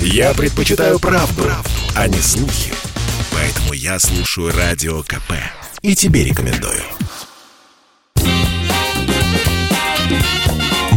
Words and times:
Я 0.00 0.34
предпочитаю 0.34 0.98
правду, 0.98 1.42
правду, 1.42 1.70
а 1.94 2.08
не 2.08 2.18
слухи. 2.18 2.72
Поэтому 3.32 3.72
я 3.72 3.98
слушаю 3.98 4.52
Радио 4.56 5.02
КП. 5.02 5.32
И 5.82 5.94
тебе 5.94 6.24
рекомендую. 6.24 6.82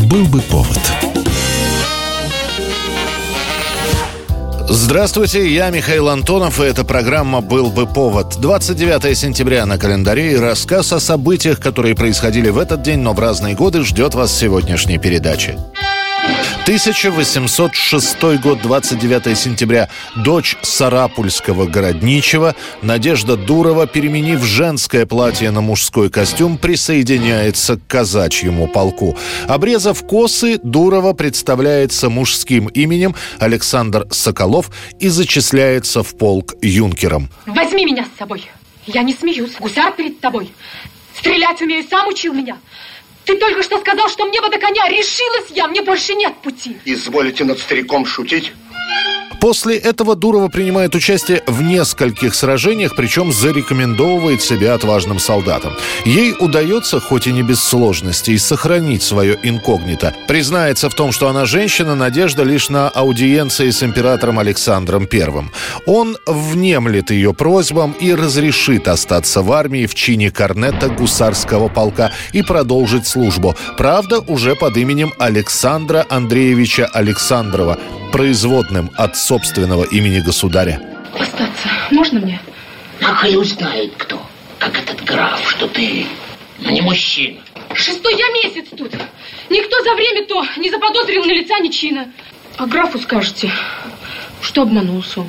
Был 0.06 0.26
бы 0.26 0.42
повод. 0.42 0.80
Здравствуйте, 4.72 5.52
я 5.52 5.72
Михаил 5.72 6.10
Антонов, 6.10 6.60
и 6.60 6.64
эта 6.64 6.84
программа 6.84 7.42
«Был 7.42 7.72
бы 7.72 7.88
повод». 7.88 8.38
29 8.40 9.18
сентября 9.18 9.66
на 9.66 9.80
календаре 9.80 10.34
и 10.34 10.38
рассказ 10.38 10.94
о 10.94 11.00
событиях, 11.00 11.60
которые 11.60 11.96
происходили 11.96 12.50
в 12.50 12.60
этот 12.60 12.84
день, 12.84 13.00
но 13.00 13.14
в 13.14 13.20
разные 13.20 13.56
годы, 13.56 13.84
ждет 13.84 14.14
вас 14.14 14.32
сегодняшней 14.32 15.00
передаче. 15.00 15.58
1806 16.70 18.22
год, 18.44 18.62
29 18.62 19.36
сентября. 19.36 19.90
Дочь 20.16 20.56
Сарапульского 20.62 21.66
городничего 21.66 22.54
Надежда 22.84 23.36
Дурова, 23.36 23.88
переменив 23.88 24.44
женское 24.44 25.08
платье 25.08 25.50
на 25.50 25.62
мужской 25.62 26.12
костюм, 26.12 26.60
присоединяется 26.60 27.78
к 27.78 27.88
казачьему 27.88 28.68
полку. 28.68 29.18
Обрезав 29.48 30.06
косы, 30.06 30.60
Дурова 30.62 31.14
представляется 31.14 32.12
мужским 32.12 32.68
именем 32.68 33.16
Александр 33.40 34.06
Соколов 34.12 34.70
и 35.00 35.08
зачисляется 35.08 36.04
в 36.04 36.16
полк 36.16 36.54
юнкером. 36.62 37.32
Возьми 37.48 37.84
меня 37.84 38.06
с 38.06 38.20
собой. 38.20 38.48
Я 38.86 39.02
не 39.02 39.16
смеюсь. 39.16 39.56
Гусар 39.60 39.94
перед 39.94 40.20
тобой. 40.20 40.52
Стрелять 41.18 41.60
умею, 41.64 41.84
сам 41.90 42.08
учил 42.10 42.32
меня. 42.32 42.58
Ты 43.30 43.36
только 43.38 43.62
что 43.62 43.78
сказал, 43.80 44.10
что 44.10 44.26
мне 44.26 44.42
бы 44.42 44.50
до 44.50 44.58
коня. 44.58 44.90
Решилась 44.90 45.52
я, 45.52 45.68
мне 45.68 45.84
больше 45.84 46.16
нет 46.16 46.34
пути. 46.38 46.76
Изволите 46.84 47.44
над 47.44 47.60
стариком 47.60 48.04
шутить? 48.04 48.54
После 49.40 49.78
этого 49.78 50.16
Дурова 50.16 50.50
принимает 50.50 50.96
участие 50.96 51.44
в 51.48 51.62
нескольких 51.62 52.36
сражениях, 52.36 52.96
причем 52.96 53.32
зарекомендовывает 53.32 54.42
себя 54.42 54.74
отважным 54.74 55.20
солдатом. 55.20 55.74
Ей 56.06 56.36
удается, 56.38 57.00
хоть 57.00 57.28
и 57.28 57.32
не 57.32 57.42
без 57.42 57.64
сложностей, 57.64 58.38
сохранить 58.38 59.02
свое 59.02 59.38
инкогнито. 59.42 60.14
Признается 60.28 60.90
в 60.90 60.94
том, 60.94 61.12
что 61.12 61.30
она 61.30 61.46
женщина, 61.46 61.96
надежда 61.96 62.44
лишь 62.44 62.70
на 62.70 62.90
аудиенции 62.90 63.70
с 63.70 63.82
императором 63.82 64.40
Александром 64.40 65.08
I. 65.12 65.30
Он 65.86 66.18
внемлет 66.26 67.12
ее 67.12 67.34
просьбам 67.34 67.94
и 67.94 68.14
разрешит 68.14 68.88
остаться 68.88 69.42
в 69.42 69.52
армии 69.52 69.86
в 69.86 69.96
чине 69.96 70.32
корнета 70.32 70.90
гусарского 70.90 71.70
полка 71.70 72.12
и 72.34 72.42
продолжить 72.42 73.08
службу. 73.08 73.56
Правда, 73.78 74.20
уже 74.20 74.56
под 74.56 74.76
именем 74.78 75.14
Александра 75.18 76.06
Андреевича 76.10 76.88
Александрова, 76.88 77.78
производным 78.12 78.92
от 78.98 79.18
собственного 79.18 79.84
имени 79.84 80.20
государя. 80.20 80.82
Остаться 81.18 81.70
можно 81.92 82.20
мне? 82.20 82.40
Нахай 83.00 83.36
узнает 83.36 83.94
кто, 83.98 84.22
как 84.58 84.78
этот 84.78 85.04
граф, 85.04 85.50
что 85.50 85.68
ты 85.68 86.06
ну, 86.60 86.70
не 86.70 86.82
мужчина. 86.82 87.40
Шестой 87.74 88.16
я 88.18 88.28
месяц 88.32 88.70
тут. 88.78 88.94
Никто 89.50 89.84
за 89.84 89.96
время 89.96 90.26
то 90.26 90.46
не 90.58 90.70
заподозрил 90.70 91.24
на 91.26 91.32
лица 91.32 91.60
ни 91.60 91.70
чина. 91.70 92.12
А 92.58 92.66
графу 92.66 93.00
скажете, 93.00 93.52
что 94.42 94.64
обманулся 94.64 95.22
он. 95.22 95.28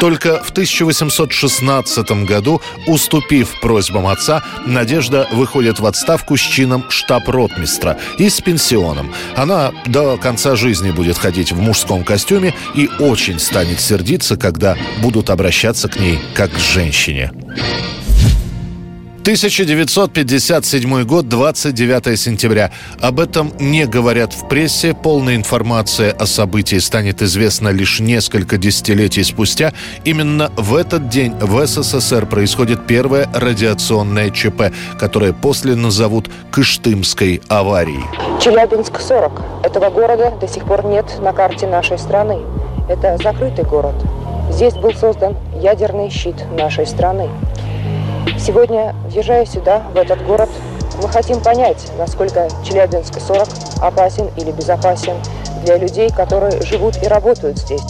Только 0.00 0.42
в 0.42 0.50
1816 0.50 2.10
году, 2.24 2.62
уступив 2.86 3.60
просьбам 3.60 4.06
отца, 4.06 4.42
Надежда 4.66 5.28
выходит 5.30 5.78
в 5.78 5.84
отставку 5.84 6.38
с 6.38 6.40
чином 6.40 6.86
штаб-ротмистра 6.88 7.98
и 8.16 8.30
с 8.30 8.40
пенсионом. 8.40 9.12
Она 9.36 9.72
до 9.84 10.16
конца 10.16 10.56
жизни 10.56 10.90
будет 10.90 11.18
ходить 11.18 11.52
в 11.52 11.60
мужском 11.60 12.02
костюме 12.02 12.54
и 12.74 12.88
очень 12.98 13.38
станет 13.38 13.78
сердиться, 13.78 14.38
когда 14.38 14.76
будут 15.02 15.28
обращаться 15.28 15.88
к 15.88 16.00
ней 16.00 16.18
как 16.34 16.50
к 16.50 16.58
женщине. 16.58 17.30
1957 19.20 21.04
год, 21.04 21.28
29 21.28 22.18
сентября. 22.18 22.70
Об 23.00 23.20
этом 23.20 23.52
не 23.60 23.84
говорят 23.86 24.32
в 24.32 24.48
прессе. 24.48 24.94
Полная 24.94 25.36
информация 25.36 26.10
о 26.12 26.24
событии 26.24 26.78
станет 26.78 27.20
известна 27.20 27.68
лишь 27.68 28.00
несколько 28.00 28.56
десятилетий 28.56 29.22
спустя. 29.22 29.74
Именно 30.04 30.50
в 30.56 30.74
этот 30.74 31.10
день 31.10 31.34
в 31.38 31.66
СССР 31.66 32.24
происходит 32.24 32.86
первое 32.86 33.28
радиационное 33.34 34.30
ЧП, 34.30 34.72
которое 34.98 35.34
после 35.34 35.74
назовут 35.74 36.30
Кыштымской 36.50 37.42
аварией. 37.48 38.04
Челябинск-40. 38.42 39.66
Этого 39.66 39.90
города 39.90 40.32
до 40.40 40.48
сих 40.48 40.64
пор 40.64 40.86
нет 40.86 41.04
на 41.20 41.34
карте 41.34 41.66
нашей 41.66 41.98
страны. 41.98 42.38
Это 42.88 43.18
закрытый 43.22 43.64
город. 43.66 43.96
Здесь 44.50 44.74
был 44.74 44.92
создан 44.94 45.36
ядерный 45.60 46.08
щит 46.08 46.36
нашей 46.56 46.86
страны. 46.86 47.28
Сегодня, 48.38 48.94
въезжая 49.06 49.46
сюда, 49.46 49.82
в 49.92 49.96
этот 49.96 50.24
город, 50.26 50.48
мы 51.02 51.08
хотим 51.08 51.40
понять, 51.40 51.90
насколько 51.98 52.48
Челябинск-40 52.64 53.80
опасен 53.82 54.28
или 54.36 54.50
безопасен 54.50 55.14
для 55.64 55.76
людей, 55.76 56.10
которые 56.10 56.60
живут 56.62 57.02
и 57.02 57.06
работают 57.06 57.58
здесь. 57.58 57.82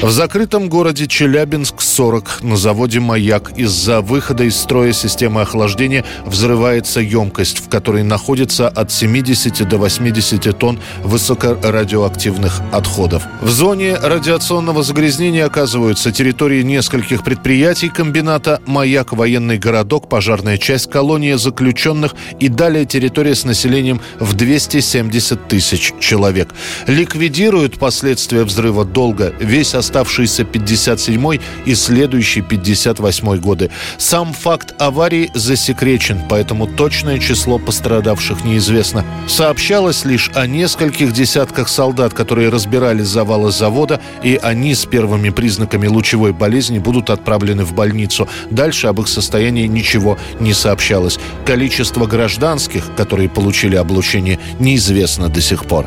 В 0.00 0.12
закрытом 0.12 0.68
городе 0.68 1.08
Челябинск-40 1.08 2.46
на 2.46 2.56
заводе 2.56 3.00
«Маяк» 3.00 3.58
из-за 3.58 4.00
выхода 4.00 4.44
из 4.44 4.56
строя 4.56 4.92
системы 4.92 5.40
охлаждения 5.40 6.04
взрывается 6.24 7.00
емкость, 7.00 7.58
в 7.58 7.68
которой 7.68 8.04
находится 8.04 8.68
от 8.68 8.92
70 8.92 9.68
до 9.68 9.76
80 9.76 10.56
тонн 10.56 10.78
высокорадиоактивных 11.02 12.60
отходов. 12.70 13.24
В 13.40 13.50
зоне 13.50 13.96
радиационного 13.96 14.84
загрязнения 14.84 15.44
оказываются 15.44 16.12
территории 16.12 16.62
нескольких 16.62 17.24
предприятий 17.24 17.88
комбината 17.88 18.60
«Маяк», 18.66 19.12
военный 19.12 19.58
городок, 19.58 20.08
пожарная 20.08 20.58
часть, 20.58 20.88
колония 20.88 21.36
заключенных 21.38 22.14
и 22.38 22.46
далее 22.46 22.84
территория 22.86 23.34
с 23.34 23.44
населением 23.44 24.00
в 24.20 24.34
270 24.34 25.48
тысяч 25.48 25.92
человек. 25.98 26.54
Ликвидируют 26.86 27.80
последствия 27.80 28.44
взрыва 28.44 28.84
долго. 28.84 29.34
Весь 29.40 29.74
оставшиеся 29.88 30.44
57 30.44 31.38
и 31.64 31.74
следующий 31.74 32.42
58 32.42 33.36
годы. 33.38 33.70
Сам 33.96 34.34
факт 34.34 34.74
аварии 34.78 35.30
засекречен, 35.34 36.20
поэтому 36.28 36.66
точное 36.66 37.18
число 37.18 37.58
пострадавших 37.58 38.44
неизвестно. 38.44 39.04
Сообщалось 39.26 40.04
лишь 40.04 40.30
о 40.34 40.46
нескольких 40.46 41.12
десятках 41.12 41.68
солдат, 41.68 42.12
которые 42.12 42.50
разбирали 42.50 43.02
завалы 43.02 43.50
завода, 43.50 44.00
и 44.22 44.38
они 44.42 44.74
с 44.74 44.84
первыми 44.84 45.30
признаками 45.30 45.86
лучевой 45.86 46.32
болезни 46.32 46.78
будут 46.78 47.08
отправлены 47.08 47.64
в 47.64 47.72
больницу. 47.72 48.28
Дальше 48.50 48.88
об 48.88 49.00
их 49.00 49.08
состоянии 49.08 49.66
ничего 49.66 50.18
не 50.38 50.52
сообщалось. 50.52 51.18
Количество 51.46 52.06
гражданских, 52.06 52.84
которые 52.94 53.30
получили 53.30 53.76
облучение, 53.76 54.38
неизвестно 54.58 55.28
до 55.28 55.40
сих 55.40 55.64
пор. 55.64 55.86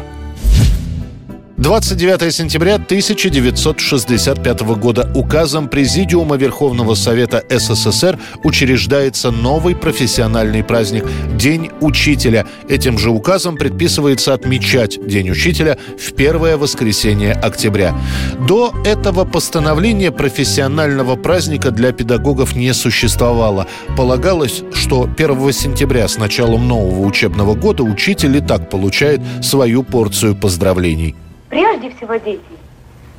29 1.62 2.34
сентября 2.34 2.76
1965 2.76 4.62
года 4.62 5.12
указом 5.14 5.68
Президиума 5.68 6.36
Верховного 6.36 6.96
Совета 6.96 7.44
СССР 7.52 8.18
учреждается 8.44 9.30
новый 9.30 9.76
профессиональный 9.76 10.64
праздник– 10.64 11.06
День 11.36 11.70
Учителя. 11.80 12.48
Этим 12.68 12.98
же 12.98 13.12
указом 13.12 13.58
предписывается 13.58 14.34
отмечать 14.34 14.98
День 15.06 15.30
Учителя 15.30 15.78
в 16.00 16.14
первое 16.14 16.58
воскресенье 16.58 17.34
октября. 17.34 17.96
До 18.48 18.74
этого 18.84 19.24
постановления 19.24 20.12
профессионального 20.12 21.16
праздника 21.16 21.70
для 21.70 21.92
педагогов 21.92 22.56
не 22.56 22.74
существовало. 22.74 23.68
Полагалось, 23.96 24.64
что 24.74 25.04
1 25.04 25.54
сентября 25.54 26.08
с 26.08 26.18
началом 26.18 26.68
нового 26.68 27.06
учебного 27.06 27.54
года 27.54 27.84
учитель 27.84 28.38
и 28.38 28.42
так 28.42 28.72
получает 28.72 29.22
свою 29.44 29.84
порцию 29.84 30.36
поздравлений. 30.36 31.16
Прежде 31.52 31.90
всего, 31.90 32.16
дети, 32.16 32.42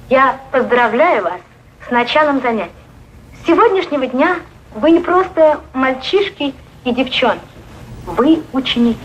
я 0.09 0.41
поздравляю 0.51 1.23
вас 1.23 1.41
с 1.87 1.91
началом 1.91 2.41
занятий. 2.41 2.73
С 3.39 3.47
сегодняшнего 3.47 4.07
дня 4.07 4.37
вы 4.75 4.93
не 4.93 5.01
просто 5.01 5.61
мальчишки 5.75 6.55
и 6.85 6.93
девчонки, 6.93 7.45
вы 8.07 8.43
ученики. 8.55 8.99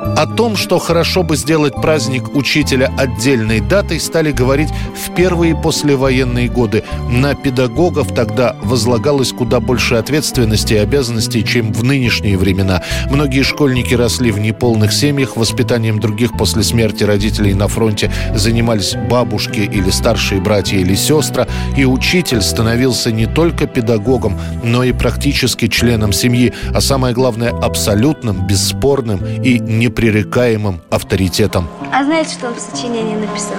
О 0.00 0.26
том, 0.26 0.56
что 0.56 0.78
хорошо 0.78 1.22
бы 1.22 1.36
сделать 1.36 1.74
праздник 1.74 2.34
учителя 2.34 2.90
отдельной 2.96 3.60
датой, 3.60 4.00
стали 4.00 4.32
говорить 4.32 4.70
в 4.94 5.14
первые 5.14 5.54
послевоенные 5.54 6.48
годы. 6.48 6.84
На 7.10 7.34
педагогов 7.34 8.14
тогда 8.14 8.56
возлагалось 8.62 9.32
куда 9.32 9.60
больше 9.60 9.96
ответственности 9.96 10.74
и 10.74 10.78
обязанностей, 10.78 11.44
чем 11.44 11.72
в 11.74 11.84
нынешние 11.84 12.38
времена. 12.38 12.82
Многие 13.10 13.42
школьники 13.42 13.92
росли 13.92 14.30
в 14.30 14.38
неполных 14.38 14.92
семьях, 14.92 15.36
воспитанием 15.36 16.00
других 16.00 16.32
после 16.32 16.62
смерти 16.62 17.04
родителей 17.04 17.52
на 17.52 17.68
фронте 17.68 18.10
занимались 18.34 18.94
бабушки 19.10 19.60
или 19.60 19.90
старшие 19.90 20.40
братья 20.40 20.78
или 20.78 20.94
сестра, 20.94 21.46
и 21.76 21.84
учитель 21.84 22.40
становился 22.40 23.12
не 23.12 23.26
только 23.26 23.66
педагогом, 23.66 24.38
но 24.64 24.82
и 24.82 24.92
практически 24.92 25.68
членом 25.68 26.14
семьи, 26.14 26.54
а 26.74 26.80
самое 26.80 27.14
главное, 27.14 27.50
абсолютным, 27.50 28.46
бесспорным 28.46 29.20
и 29.42 29.58
не 29.58 29.89
непререкаемым 29.90 30.80
авторитетом. 30.88 31.68
А 31.92 32.04
знаете, 32.04 32.34
что 32.34 32.46
он 32.48 32.54
в 32.54 32.60
сочинении 32.60 33.16
написал? 33.16 33.56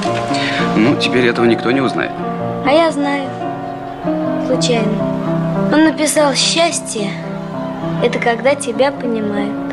Ну, 0.78 0.96
теперь 0.96 1.28
этого 1.28 1.46
никто 1.46 1.72
не 1.72 1.82
узнает. 1.82 2.12
А 2.66 2.72
я 2.72 2.92
знаю. 2.92 3.30
Случайно. 4.48 4.92
Он 5.74 5.84
написал 5.84 6.34
«Счастье– 6.34 7.12
это 8.04 8.20
когда 8.20 8.56
тебя 8.56 8.92
понимают». 8.92 9.72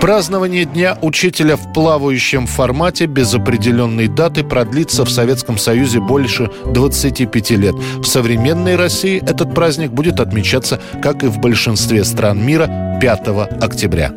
Празднование 0.00 0.64
Дня 0.66 0.98
учителя 1.00 1.56
в 1.56 1.72
плавающем 1.72 2.46
формате 2.46 3.06
без 3.06 3.32
определенной 3.34 4.06
даты 4.06 4.44
продлится 4.44 5.04
в 5.04 5.10
Советском 5.10 5.56
Союзе 5.56 6.00
больше 6.00 6.50
25 6.66 7.50
лет. 7.52 7.74
В 7.74 8.04
современной 8.04 8.76
России 8.76 9.18
этот 9.18 9.54
праздник 9.54 9.92
будет 9.92 10.20
отмечаться, 10.20 10.78
как 11.02 11.24
и 11.24 11.28
в 11.28 11.38
большинстве 11.38 12.04
стран 12.04 12.44
мира, 12.44 12.98
5 13.00 13.28
октября. 13.62 14.12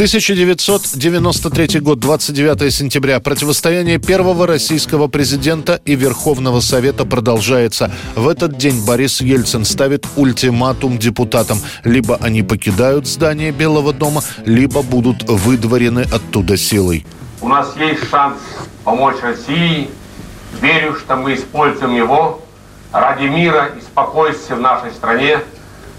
1993 0.00 1.80
год, 1.80 2.00
29 2.00 2.72
сентября. 2.72 3.20
Противостояние 3.20 3.98
первого 3.98 4.46
российского 4.46 5.08
президента 5.08 5.78
и 5.84 5.94
Верховного 5.94 6.60
Совета 6.60 7.04
продолжается. 7.04 7.92
В 8.16 8.26
этот 8.26 8.56
день 8.56 8.82
Борис 8.86 9.20
Ельцин 9.20 9.66
ставит 9.66 10.06
ультиматум 10.16 10.96
депутатам. 10.96 11.58
Либо 11.84 12.16
они 12.22 12.42
покидают 12.42 13.06
здание 13.06 13.52
Белого 13.52 13.92
дома, 13.92 14.22
либо 14.46 14.80
будут 14.80 15.24
выдворены 15.28 16.06
оттуда 16.10 16.56
силой. 16.56 17.04
У 17.42 17.48
нас 17.48 17.76
есть 17.76 18.08
шанс 18.08 18.38
помочь 18.84 19.20
России. 19.20 19.90
Верю, 20.62 20.94
что 20.94 21.16
мы 21.16 21.34
используем 21.34 21.94
его 21.94 22.40
ради 22.90 23.24
мира 23.24 23.72
и 23.78 23.82
спокойствия 23.82 24.56
в 24.56 24.60
нашей 24.60 24.92
стране, 24.92 25.40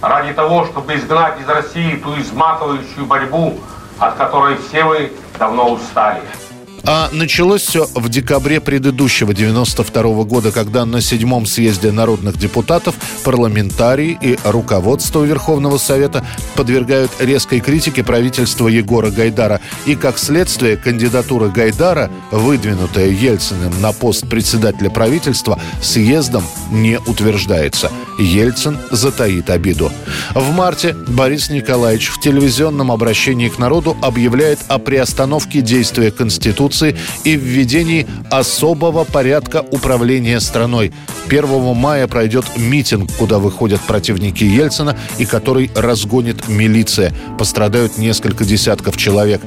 ради 0.01 0.33
того, 0.33 0.65
чтобы 0.65 0.95
изгнать 0.95 1.39
из 1.39 1.47
России 1.47 1.97
ту 1.97 2.19
изматывающую 2.19 3.05
борьбу 3.05 3.59
от 4.01 4.15
которой 4.15 4.57
все 4.57 4.83
мы 4.83 5.11
давно 5.37 5.73
устали. 5.73 6.21
А 6.83 7.09
началось 7.11 7.61
все 7.61 7.87
в 7.93 8.09
декабре 8.09 8.59
предыдущего 8.59 9.33
92 9.33 10.01
-го 10.01 10.25
года, 10.25 10.51
когда 10.51 10.85
на 10.85 11.01
седьмом 11.01 11.45
съезде 11.45 11.91
народных 11.91 12.37
депутатов 12.37 12.95
парламентарии 13.23 14.17
и 14.19 14.37
руководство 14.43 15.23
Верховного 15.23 15.77
Совета 15.77 16.25
подвергают 16.55 17.11
резкой 17.19 17.59
критике 17.59 18.03
правительства 18.03 18.67
Егора 18.67 19.11
Гайдара. 19.11 19.61
И 19.85 19.95
как 19.95 20.17
следствие 20.17 20.75
кандидатура 20.75 21.49
Гайдара, 21.49 22.09
выдвинутая 22.31 23.09
Ельциным 23.09 23.79
на 23.79 23.91
пост 23.93 24.27
председателя 24.27 24.89
правительства, 24.89 25.59
съездом 25.81 26.43
не 26.71 26.99
утверждается. 26.99 27.91
Ельцин 28.17 28.77
затаит 28.89 29.49
обиду. 29.49 29.91
В 30.33 30.51
марте 30.51 30.95
Борис 31.07 31.49
Николаевич 31.49 32.09
в 32.09 32.19
телевизионном 32.19 32.91
обращении 32.91 33.49
к 33.49 33.59
народу 33.59 33.95
объявляет 34.01 34.59
о 34.67 34.79
приостановке 34.79 35.61
действия 35.61 36.11
Конституции 36.11 36.70
Конституции 36.71 36.95
и 37.23 37.35
введении 37.35 38.07
особого 38.29 39.03
порядка 39.03 39.63
управления 39.71 40.39
страной. 40.39 40.93
1 41.29 41.75
мая 41.75 42.07
пройдет 42.07 42.45
митинг, 42.57 43.09
куда 43.17 43.39
выходят 43.39 43.79
противники 43.81 44.43
Ельцина 44.43 44.97
и 45.17 45.25
который 45.25 45.71
разгонит 45.75 46.47
милиция. 46.49 47.13
Пострадают 47.37 47.97
несколько 47.97 48.43
десятков 48.43 48.97
человек. 48.97 49.41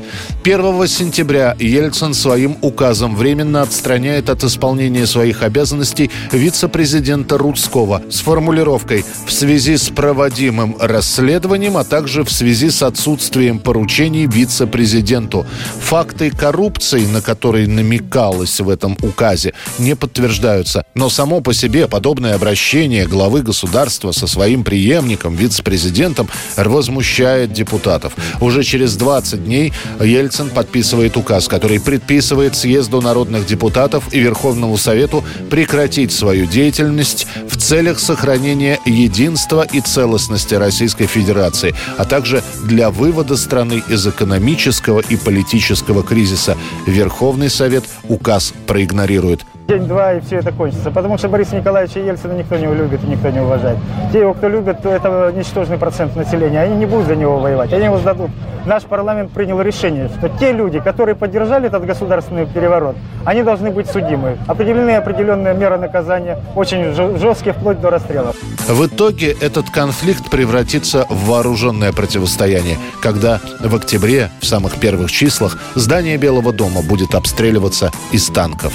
1 0.45 0.87
сентября 0.87 1.57
Ельцин 1.59 2.15
своим 2.15 2.57
указом 2.63 3.17
временно 3.17 3.63
отстраняет 3.63 4.31
от 4.31 4.45
исполнения 4.45 5.07
своих 5.07 5.43
обязанностей 5.43 6.11
вице-президента 6.33 7.37
Рудского 7.37 8.03
с 8.11 8.21
формулировкой 8.21 9.05
«в 9.27 9.33
связи 9.33 9.77
с 9.77 9.89
проводимым 9.89 10.77
расследованием, 10.81 11.77
а 11.77 11.85
также 11.85 12.25
в 12.25 12.31
связи 12.31 12.71
с 12.71 12.83
отсутствием 12.83 13.59
поручений 13.59 14.27
вице-президенту». 14.27 15.47
Факты 15.81 16.31
коррупции, 16.31 17.05
на 17.15 17.23
которые 17.23 17.69
намекалось 17.69 18.61
в 18.61 18.69
этом 18.69 18.99
указе, 19.03 19.55
не 19.79 19.95
подтверждаются. 19.95 20.85
Но 20.95 21.09
само 21.09 21.41
по 21.41 21.55
себе 21.55 21.87
подобное 21.87 22.35
обращение 22.35 23.07
главы 23.07 23.43
государства 23.43 24.11
со 24.11 24.27
своим 24.27 24.65
преемником, 24.65 25.37
вице-президентом, 25.37 26.29
возмущает 26.57 27.53
депутатов. 27.53 28.15
Уже 28.41 28.65
через 28.65 28.97
20 28.97 29.45
дней 29.45 29.73
Ельцин 30.01 30.51
подписывает 30.51 31.17
указ, 31.17 31.47
который 31.47 31.81
предписывает 31.81 32.57
съезду 32.57 33.01
народных 33.01 33.47
депутатов 33.47 34.13
и 34.13 34.19
Верховному 34.19 34.77
Совету 34.77 35.25
прекратить 35.51 36.11
свою 36.13 36.47
деятельность 36.47 37.29
целях 37.65 37.99
сохранения 37.99 38.79
единства 38.85 39.63
и 39.63 39.81
целостности 39.81 40.55
Российской 40.55 41.07
Федерации, 41.07 41.75
а 41.97 42.05
также 42.05 42.43
для 42.63 42.91
вывода 42.91 43.39
страны 43.39 43.83
из 43.89 44.07
экономического 44.07 45.01
и 45.01 45.17
политического 45.17 46.03
кризиса. 46.03 46.59
Верховный 46.87 47.49
Совет 47.49 47.85
указ 48.07 48.53
проигнорирует. 48.67 49.47
День-два, 49.67 50.15
и 50.15 50.21
все 50.21 50.37
это 50.37 50.53
кончится. 50.53 50.91
Потому 50.91 51.17
что 51.17 51.29
Бориса 51.29 51.57
Николаевича 51.57 52.01
Ельцина 52.01 52.33
никто 52.33 52.57
не 52.57 52.67
любит 52.67 53.03
и 53.03 53.07
никто 53.07 53.31
не 53.31 53.41
уважает. 53.41 53.79
Те 54.13 54.21
его, 54.21 54.35
кто 54.35 54.49
любит, 54.49 54.83
то 54.83 54.91
это 54.91 55.33
ничтожный 55.35 55.79
процент 55.79 56.15
населения. 56.17 56.61
Они 56.61 56.77
не 56.77 56.87
будут 56.87 57.07
за 57.07 57.17
него 57.17 57.39
воевать, 57.39 57.73
они 57.73 57.85
его 57.85 57.99
сдадут. 57.99 58.31
Наш 58.67 58.85
парламент 58.85 59.31
принял 59.31 59.61
решение, 59.61 60.09
что 60.09 60.29
те 60.29 60.53
люди, 60.53 60.81
которые 60.81 61.15
поддержали 61.15 61.67
этот 61.67 61.85
государственный 61.85 62.47
переворот, 62.47 62.97
они 63.25 63.43
должны 63.43 63.71
быть 63.71 63.91
судимы. 63.91 64.39
Определены 64.47 64.97
определенные 64.97 65.55
меры 65.55 65.77
наказания, 65.77 66.39
очень 66.55 66.93
жесткие, 67.19 67.53
вплоть 67.53 67.81
до 67.81 67.91
расстрелов. 67.91 68.37
В 68.67 68.87
итоге 68.87 69.37
этот 69.41 69.69
конфликт 69.71 70.31
превратится 70.31 71.07
в 71.11 71.29
вооруженное 71.29 71.93
противостояние, 71.93 72.79
когда 73.03 73.41
в 73.61 73.75
октябре, 73.75 74.31
в 74.41 74.47
самых 74.47 74.77
первых 74.77 75.11
числах, 75.11 75.59
здание 75.75 76.17
Белого 76.17 76.53
дома 76.53 76.83
будет 76.83 77.15
обстреливаться 77.15 77.93
из 78.13 78.29
танков. 78.29 78.73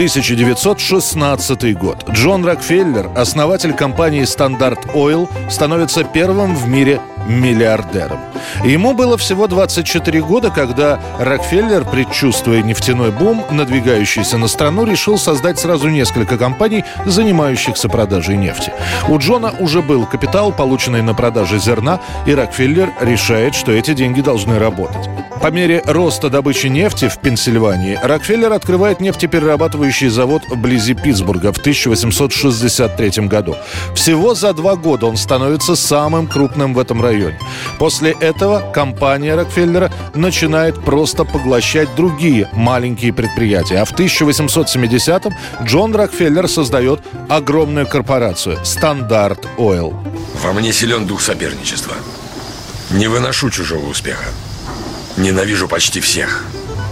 1916 0.00 1.76
год. 1.76 2.08
Джон 2.10 2.42
Рокфеллер, 2.42 3.10
основатель 3.14 3.74
компании 3.74 4.24
Standard 4.24 4.94
Oil, 4.94 5.28
становится 5.50 6.04
первым 6.04 6.56
в 6.56 6.66
мире 6.66 7.02
миллиардером. 7.30 8.20
Ему 8.64 8.92
было 8.92 9.16
всего 9.16 9.46
24 9.46 10.20
года, 10.22 10.50
когда 10.50 11.00
Рокфеллер, 11.18 11.84
предчувствуя 11.84 12.62
нефтяной 12.62 13.10
бум, 13.10 13.44
надвигающийся 13.50 14.36
на 14.36 14.48
страну, 14.48 14.84
решил 14.84 15.18
создать 15.18 15.58
сразу 15.58 15.88
несколько 15.88 16.36
компаний, 16.36 16.84
занимающихся 17.06 17.88
продажей 17.88 18.36
нефти. 18.36 18.72
У 19.08 19.18
Джона 19.18 19.54
уже 19.60 19.82
был 19.82 20.06
капитал, 20.06 20.52
полученный 20.52 21.02
на 21.02 21.14
продаже 21.14 21.58
зерна, 21.58 22.00
и 22.26 22.34
Рокфеллер 22.34 22.90
решает, 23.00 23.54
что 23.54 23.72
эти 23.72 23.94
деньги 23.94 24.20
должны 24.20 24.58
работать. 24.58 25.08
По 25.40 25.50
мере 25.50 25.82
роста 25.86 26.28
добычи 26.28 26.66
нефти 26.66 27.08
в 27.08 27.18
Пенсильвании 27.18 27.98
Рокфеллер 28.02 28.52
открывает 28.52 29.00
нефтеперерабатывающий 29.00 30.08
завод 30.08 30.42
вблизи 30.50 30.92
Питтсбурга 30.92 31.52
в 31.52 31.58
1863 31.58 33.26
году. 33.26 33.56
Всего 33.94 34.34
за 34.34 34.52
два 34.52 34.76
года 34.76 35.06
он 35.06 35.16
становится 35.16 35.76
самым 35.76 36.26
крупным 36.26 36.74
в 36.74 36.78
этом 36.78 37.02
районе. 37.02 37.19
После 37.78 38.12
этого 38.12 38.72
компания 38.72 39.34
Рокфеллера 39.34 39.92
начинает 40.14 40.82
просто 40.82 41.24
поглощать 41.24 41.94
другие 41.94 42.48
маленькие 42.52 43.12
предприятия. 43.12 43.78
А 43.78 43.84
в 43.84 43.92
1870-м 43.92 45.34
Джон 45.64 45.94
Рокфеллер 45.94 46.48
создает 46.48 47.00
огромную 47.28 47.86
корпорацию 47.86 48.58
«Standard 48.64 49.46
Oil». 49.56 49.94
Во 50.42 50.52
мне 50.52 50.72
силен 50.72 51.06
дух 51.06 51.20
соперничества. 51.20 51.94
Не 52.90 53.08
выношу 53.08 53.50
чужого 53.50 53.86
успеха. 53.86 54.24
Ненавижу 55.16 55.68
почти 55.68 56.00
всех. 56.00 56.44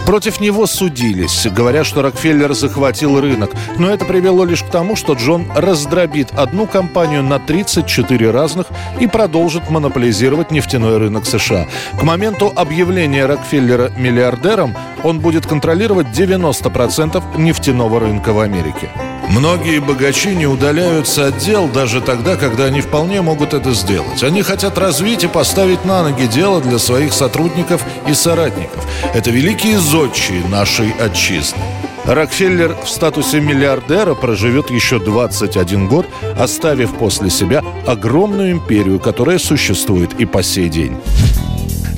Против 0.09 0.39
него 0.39 0.65
судились, 0.65 1.45
говоря, 1.45 1.83
что 1.83 2.01
Рокфеллер 2.01 2.55
захватил 2.55 3.21
рынок. 3.21 3.51
Но 3.77 3.91
это 3.91 4.05
привело 4.05 4.43
лишь 4.43 4.63
к 4.63 4.69
тому, 4.71 4.95
что 4.95 5.13
Джон 5.13 5.45
раздробит 5.55 6.31
одну 6.31 6.65
компанию 6.65 7.21
на 7.21 7.37
34 7.37 8.31
разных 8.31 8.65
и 8.99 9.05
продолжит 9.05 9.69
монополизировать 9.69 10.49
нефтяной 10.49 10.97
рынок 10.97 11.27
США. 11.27 11.67
К 11.99 12.01
моменту 12.01 12.51
объявления 12.55 13.27
Рокфеллера 13.27 13.91
миллиардером 13.97 14.75
он 15.03 15.19
будет 15.19 15.45
контролировать 15.45 16.07
90% 16.07 17.37
нефтяного 17.37 17.99
рынка 17.99 18.33
в 18.33 18.39
Америке. 18.39 18.89
Многие 19.29 19.79
богачи 19.79 20.35
не 20.35 20.47
удаляются 20.47 21.27
от 21.27 21.37
дел 21.37 21.67
даже 21.67 22.01
тогда, 22.01 22.35
когда 22.35 22.65
они 22.65 22.81
вполне 22.81 23.21
могут 23.21 23.53
это 23.53 23.73
сделать. 23.73 24.23
Они 24.23 24.41
хотят 24.41 24.77
развить 24.77 25.23
и 25.23 25.27
поставить 25.27 25.85
на 25.85 26.01
ноги 26.01 26.25
дело 26.25 26.61
для 26.61 26.79
своих 26.79 27.13
сотрудников 27.13 27.83
и 28.07 28.13
соратников. 28.13 28.83
Это 29.13 29.29
великие 29.29 29.77
зодчие 29.77 30.43
нашей 30.47 30.91
отчизны. 30.99 31.61
Рокфеллер 32.05 32.75
в 32.83 32.89
статусе 32.89 33.39
миллиардера 33.39 34.15
проживет 34.15 34.71
еще 34.71 34.97
21 34.97 35.87
год, 35.87 36.07
оставив 36.37 36.95
после 36.95 37.29
себя 37.29 37.63
огромную 37.85 38.51
империю, 38.53 38.99
которая 38.99 39.37
существует 39.37 40.09
и 40.17 40.25
по 40.25 40.41
сей 40.41 40.69
день. 40.69 40.97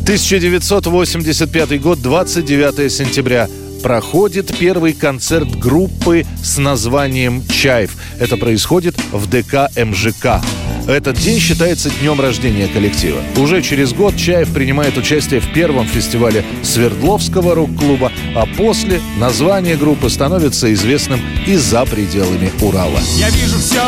1985 0.01 1.81
год, 1.81 2.01
29 2.01 2.91
сентября 2.91 3.47
проходит 3.81 4.55
первый 4.57 4.93
концерт 4.93 5.50
группы 5.57 6.25
с 6.43 6.57
названием 6.57 7.43
«Чаев». 7.47 7.95
Это 8.19 8.38
происходит 8.38 8.95
в 9.11 9.27
ДК 9.27 9.69
МЖК. 9.75 10.41
Этот 10.88 11.17
день 11.17 11.39
считается 11.39 11.89
днем 11.89 12.19
рождения 12.19 12.67
коллектива. 12.67 13.21
Уже 13.38 13.61
через 13.61 13.93
год 13.93 14.15
Чаев 14.15 14.51
принимает 14.53 14.97
участие 14.97 15.39
в 15.39 15.53
первом 15.53 15.85
фестивале 15.85 16.43
Свердловского 16.63 17.55
рок-клуба, 17.55 18.11
а 18.35 18.45
после 18.45 19.01
название 19.17 19.77
группы 19.77 20.09
становится 20.09 20.71
известным 20.73 21.19
и 21.45 21.55
за 21.55 21.85
пределами 21.85 22.51
Урала. 22.61 23.00
Я 23.15 23.29
вижу 23.29 23.57
все, 23.57 23.83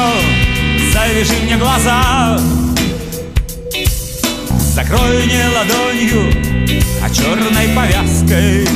завяжи 0.94 1.34
мне 1.44 1.58
глаза, 1.58 2.40
Закрой 4.74 5.28
не 5.28 5.44
ладонью, 5.56 6.82
а 7.04 7.10
черной 7.10 7.68
повязкой 7.76 8.68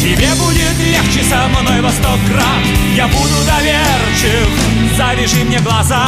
Тебе 0.00 0.28
будет 0.34 0.78
легче 0.78 1.22
со 1.28 1.48
мной 1.48 1.80
во 1.80 1.90
сто 1.90 2.16
крат 2.28 2.64
Я 2.96 3.08
буду 3.08 3.34
доверчив, 3.44 4.48
завяжи 4.96 5.44
мне 5.44 5.58
глаза. 5.58 6.06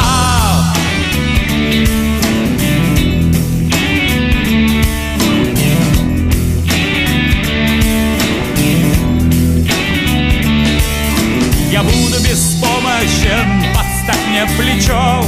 Я 11.69 11.83
буду 11.83 12.21
беспомощен, 12.23 13.65
подставь 13.75 14.27
мне 14.29 14.45
плечо. 14.57 15.25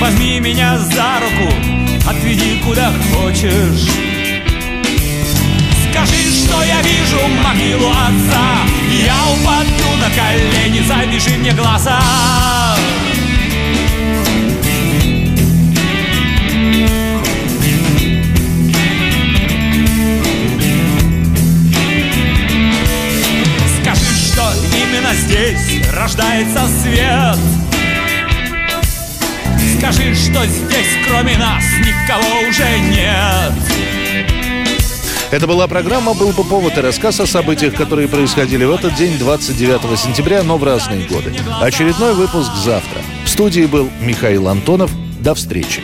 Возьми 0.00 0.40
меня 0.40 0.76
за 0.78 1.20
руку, 1.20 1.52
отведи 2.08 2.60
куда 2.64 2.92
хочешь 3.12 4.05
что 6.86 7.16
я 7.16 7.26
вижу 7.26 7.28
могилу 7.42 7.90
отца. 7.90 8.64
Я 9.04 9.16
упаду 9.32 9.96
на 10.00 10.10
колени, 10.10 10.82
завяжи 10.86 11.36
мне 11.38 11.52
глаза. 11.52 12.00
Скажи, 23.80 24.32
что 24.32 24.52
именно 24.76 25.14
здесь 25.14 25.86
рождается 25.94 26.66
свет. 26.82 27.38
Скажи, 29.78 30.14
что 30.14 30.44
здесь 30.46 30.98
кроме 31.06 31.36
нас 31.36 31.62
никого 31.80 32.48
уже 32.48 32.75
это 35.30 35.46
была 35.46 35.66
программа 35.66 36.14
«Был 36.14 36.32
бы 36.32 36.44
повод» 36.44 36.78
и 36.78 36.80
рассказ 36.80 37.20
о 37.20 37.26
событиях, 37.26 37.74
которые 37.74 38.08
происходили 38.08 38.64
в 38.64 38.70
этот 38.70 38.94
день, 38.94 39.18
29 39.18 39.98
сентября, 39.98 40.42
но 40.42 40.56
в 40.56 40.64
разные 40.64 41.06
годы. 41.06 41.34
Очередной 41.60 42.14
выпуск 42.14 42.52
завтра. 42.54 43.00
В 43.24 43.28
студии 43.28 43.66
был 43.66 43.88
Михаил 44.00 44.48
Антонов. 44.48 44.90
До 45.20 45.34
встречи. 45.34 45.82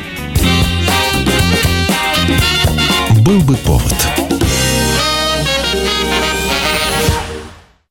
«Был 3.24 3.40
бы 3.40 3.56
повод» 3.56 4.11